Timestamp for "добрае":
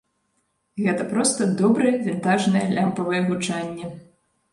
1.59-1.91